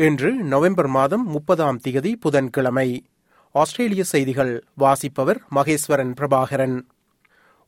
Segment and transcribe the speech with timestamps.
[0.00, 3.04] இன்று நவம்பர் மாதம் முப்பதாம் திகதி புதன்கிழமை.
[3.52, 6.82] ஆஸ்திரேலிய செய்திகள் வாசிப்பவர் மகேஸ்வரன் பிரபாகரன்.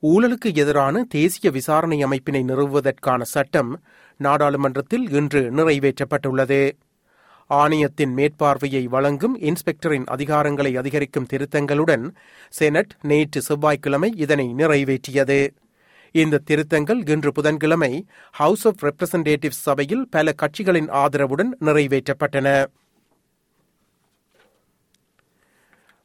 [0.02, 3.82] ஊழலுக்கு எதிரான தேசிய விசாரணை அமைப்பினை நிறுவுவதற்கான சட்டம்
[4.16, 6.72] நாடாளுமன்றத்தில் இன்று நிறைவேற்றப்பட்டுள்ளது.
[7.46, 12.14] ஆணையத்தின் மேற்பார்வையை வழங்கும் இன்ஸ்பெக்டரின் அதிகாரங்களை அதிகரிக்கும் திருத்தங்களுடன்
[12.50, 15.54] செனட் நேற்று செவ்வாய்க்கிழமை இதனை நிறைவேற்றியது.
[16.12, 22.64] இந்த திருத்தங்கள் இன்று புதன்கிழமை ஹவுஸ் ஆஃப் ரெப்ரசன்டேட்டிவ் சபையில் பல கட்சிகளின் ஆதரவுடன் நிறைவேற்றப்பட்டன.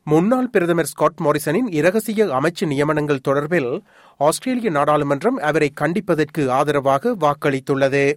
[0.04, 3.82] முன்னாள் பிரதமர் ஸ்காட் மாரிசனின் இரகசிய அமைச்சு நியமனங்கள் தொடர்பில்
[4.18, 8.14] ஆஸ்திரேலிய நாடாளுமன்றம் அவரை கண்டிப்பதற்கு ஆதரவாக வாக்களித்துள்ளது.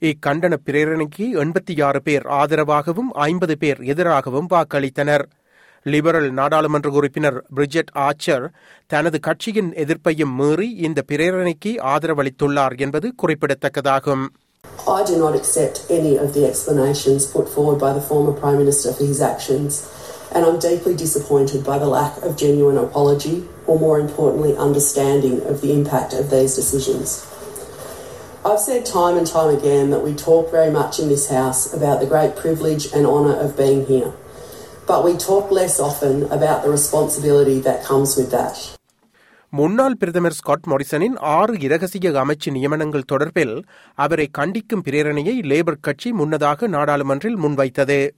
[0.00, 5.24] இக்கண்டன பிரேரணைக்கு எண்பத்தி ஆறு பேர் ஆதரவாகவும் ஐம்பது பேர் எதிராகவும் வாக்களித்தனர்.
[5.85, 8.45] லிபரல் நாடாளுமன்ற உறுப்பினர் பிரிஜெட் ஆச்சர்
[8.93, 14.25] தனது கட்சியின் எதிர்ப்பையும் மீறி இந்த பிரேரணைக்கு ஆதரவளித்துள்ளார் என்பது குறிப்பிடத்தக்கதாகும்
[14.97, 18.89] I do not accept any of the explanations put forward by the former Prime Minister
[18.91, 19.71] for his actions,
[20.33, 23.35] and I'm deeply disappointed by the lack of genuine apology,
[23.67, 27.07] or more importantly, understanding of the impact of these decisions.
[28.45, 31.99] I've said time and time again that we talk very much in this House about
[31.99, 34.11] the great privilege and honour of being here,
[34.88, 38.56] But we talk less often about the responsibility that comes with that.
[39.50, 43.62] முன்னாள் பிரதமர் Scott மாரிசனின் ஆறு இரகசிய அமைச்சு நியமனங்கள் தொடர்பில்
[43.94, 48.10] அவரை கண்டிக்கும் பிரேரணையை labour கட்சி முன்னதாக நாடாளுமன்றில் முன்வைத்தது.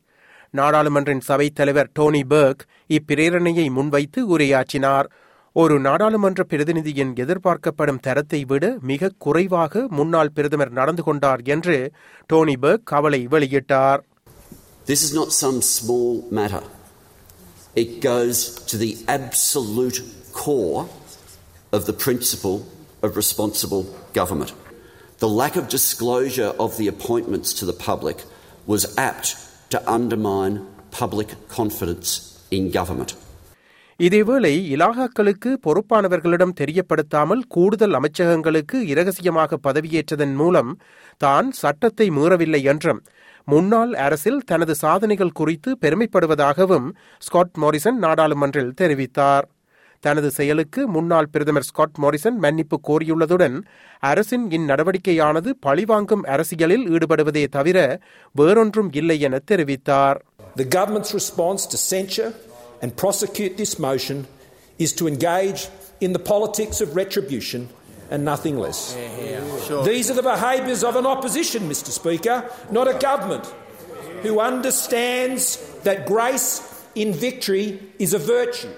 [0.56, 5.08] நாடாளுமன்றின் சபைத் தலைவர் டோனி பர்க் இப்பிரேரணையை முன்வைத்து உரையாற்றினார்.
[5.52, 11.92] ஒரு நாடாளுமன்ற பிரதிநிதியின் எதிர்பார்க்கப்படும் தரத்தை விட மிக குறைவாக முன்னாள் பிரதமர் நடந்து கொண்டார் என்று
[12.26, 14.02] டோனி பர்க் கவலை வெளியிட்டார்.
[14.90, 16.64] This is not some small matter.
[17.76, 20.02] It goes to the absolute
[20.32, 20.88] core
[21.70, 22.66] of the principle
[23.00, 23.84] of responsible
[24.14, 24.52] government.
[25.18, 28.24] The lack of disclosure of the appointments to the public
[28.66, 29.36] was apt
[29.70, 33.14] to undermine public confidence in government.
[34.04, 40.70] இதேவேளை இலாகாக்களுக்கு பொறுப்பானவர்களிடம் தெரியப்படுத்தாமல் கூடுதல் அமைச்சகங்களுக்கு இரகசியமாக பதவியேற்றதன் மூலம்
[41.16, 43.00] தான் சட்டத்தை மீறவில்லை என்றும்
[43.44, 46.88] முன்னாள் அரசில் தனது சாதனைகள் குறித்து பெருமைப்படுவதாகவும்
[47.18, 49.46] ஸ்காட் மாரிசன் நாடாளுமன்றில் தெரிவித்தார்.
[50.04, 53.56] தனது செயலுக்கு முன்னாள் பிரதமர் ஸ்காட் மாரிசன் மன்னிப்பு கோரியுள்ளதுடன்
[54.10, 57.78] அரசின் இந்நடவடிக்கையானது பழிவாங்கும் அரசியலில் ஈடுபடுவதே தவிர
[58.34, 60.20] வேறொன்றும் இல்லை என தெரிவித்தார்.
[60.56, 62.32] The government's response to censure
[62.82, 64.18] and prosecute this motion
[64.78, 65.62] is to engage
[66.00, 67.62] in the politics of retribution
[68.10, 68.80] and nothing less.
[69.84, 71.90] These are the behaviours of an opposition, Mr.
[71.90, 72.36] Speaker,
[72.70, 73.46] not a government
[74.24, 75.44] who understands
[75.82, 76.48] that grace
[76.96, 77.66] in victory
[77.98, 78.72] is a virtue.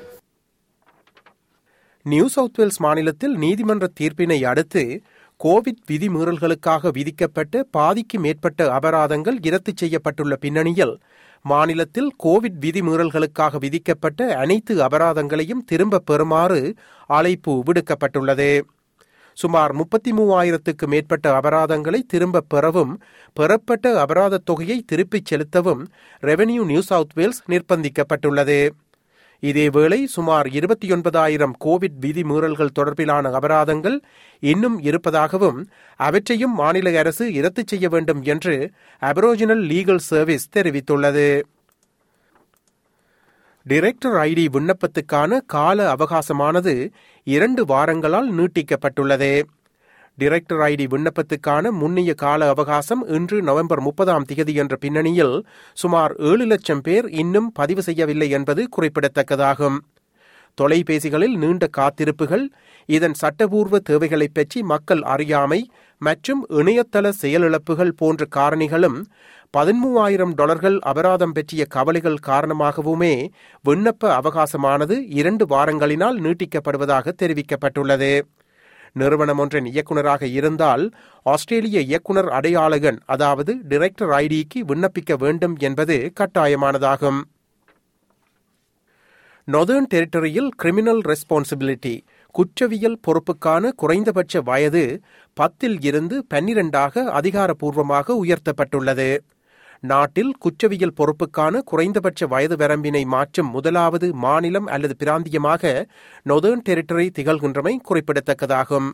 [2.06, 4.82] New South Wales மாநிலத்தில் நீதிமன்ற தீர்ப்பினை அடுத்து
[5.40, 10.94] Covid விதிமீறல்களுக்காக விதிக்கப்பட்ட பாதிக்கு மேற்பட்ட அபராதங்கள் இரத்து செய்யப்பட்டுள்ள பின்னணியில்
[11.44, 16.74] மாநிலத்தில் கோவிட் விதிமீறல்களுக்காக விதிக்கப்பட்ட அனைத்து அபராதங்களையும் திரும்பப் பெறுமாறு
[17.06, 18.62] அழைப்பு விடுக்கப்பட்டுள்ளது.
[19.34, 25.82] சுமார் முப்பத்தி மூவாயிரத்துக்கு மேற்பட்ட அபராதங்களை திரும்பப் பெறவும் பெறப்பட்ட அபராதத் தொகையை திருப்பிச் செலுத்தவும்
[26.22, 28.58] ரெவென்யூ நியூ சவுத் வேல்ஸ் நிர்பந்திக்கப்பட்டுள்ளது
[29.42, 34.00] இதேவேளை சுமார் இருபத்தி ஒன்பதாயிரம் கோவிட் விதிமீறல்கள் தொடர்பிலான அபராதங்கள்
[34.40, 38.70] இன்னும் இருப்பதாகவும் அவற்றையும் மாநில அரசு இரத்து செய்ய வேண்டும் என்று
[39.00, 41.42] அபரோஜினல் லீகல் சர்வீஸ் தெரிவித்துள்ளது.
[43.68, 46.90] டிரெக்டர் ஐடி விண்ணப்பத்துக்கான கால அவகாசமானது
[47.24, 49.42] இரண்டு வாரங்களால் நீட்டிக்கப்பட்டுள்ளது.
[50.18, 55.34] டிரெக்டர் ஐடி விண்ணப்பத்துக்கான முன்னிய கால அவகாசம் இன்று நவம்பர் முப்பதாம் தேதி என்ற பின்னணியில்
[55.72, 59.78] சுமார் ஏழு லட்சம் பேர் இன்னும் பதிவு செய்யவில்லை என்பது குறிப்பிடத்தக்கதாகும்.
[60.58, 62.44] தொலைபேசிகளில் நீண்ட காத்திருப்புகள்
[62.88, 65.60] இதன் சட்டபூர்வ தேவைகளை பற்றி மக்கள் அறியாமை
[65.98, 68.98] மற்றும் இணையதள செயலிழப்புகள் போன்ற காரணிகளும்
[69.56, 73.14] பதிமூவாயிரம் டாலர்கள் அபராதம் பற்றிய கவலைகள் காரணமாகவுமே
[73.64, 78.12] விண்ணப்ப அவகாசமானது இரண்டு வாரங்களினால் நீட்டிக்கப்படுவதாக தெரிவிக்கப்பட்டுள்ளது.
[78.92, 80.84] நிறுவனம் ஒன்றின் இயக்குநராக இருந்தால்
[81.22, 87.20] ஆஸ்திரேலிய இயக்குனர் அடையாளகன் அதாவது டிரெக்டர் ஐடிக்கு விண்ணப்பிக்க வேண்டும் என்பது கட்டாயமானதாகும்.
[89.48, 91.94] நொதர்ன் டெரிட்டரியில் கிரிமினல் ரெஸ்பான்சிபிலிட்டி
[92.34, 95.02] குற்றவியல் பொறுப்புக்கான குறைந்தபட்ச வயது
[95.34, 99.08] பத்தில் இருந்து பன்னிரண்டாக அதிகாரப்பூர்வமாக உயர்த்தப்பட்டுள்ளது.
[99.82, 105.62] நாட்டில் குற்றவியல் பொறுப்புக்கான குறைந்தபட்ச வயது வரம்பினை மாற்றும் முதலாவது மாநிலம் அல்லது பிராந்தியமாக
[106.26, 108.88] நொதர்ன் டெரிட்டரி திகழ்கின்றமை குறிப்பிடத்தக்கதாகும்.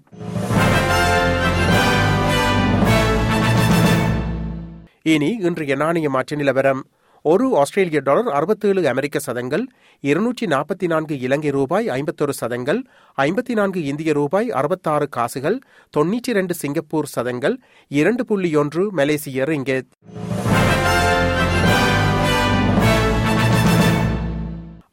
[5.02, 6.80] இனி இன்றைய நாணய மாற்ற நிலவரம்.
[7.24, 9.64] ஒரு ஆஸ்திரேலிய டாலர் அறுபத்தேழு அமெரிக்க சதங்கள்
[10.04, 12.80] இருநூற்றி நாற்பத்தி நான்கு இலங்கை ரூபாய் ஐம்பத்தொரு சதங்கள்
[13.18, 15.58] ஐம்பத்தி நான்கு இந்திய ரூபாய் அறுபத்தாறு காசுகள்
[15.94, 17.56] தொன்னூற்றி இரண்டு சிங்கப்பூர் சதங்கள்
[17.90, 19.78] இரண்டு புள்ளி ஒன்று மலேசிய இங்கே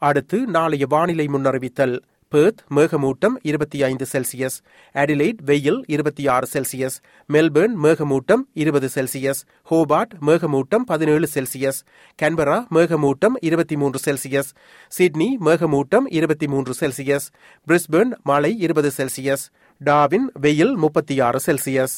[0.06, 2.00] அடுத்து நாளைய வானிலை முன்னறிவித்தல்.
[2.32, 4.58] பேர்த் மேகமூட்டம் இருபத்தி ஐந்து செல்சியஸ்.
[4.94, 6.98] அடிலைட் வெயில் இருபத்தி ஆறு செல்சியஸ்.
[7.34, 9.42] மெல்பர்ன் மேகமூட்டம் இருபது செல்சியஸ்.
[9.72, 11.80] ஹோபார்ட் மேகமூட்டம் பதினேழு செல்சியஸ்.
[12.22, 14.52] கன்பரா மேகமூட்டம் இருபத்தி மூன்று செல்சியஸ்.
[14.88, 17.28] சிட்னி மேகமூட்டம் இருபத்தி மூன்று செல்சியஸ்.
[17.68, 19.46] பிரிஸ்பர்ன் மழை இருபது செல்சியஸ்.
[19.86, 21.98] டாவின் வெயில் முப்பத்தி ஆறு செல்சியஸ்.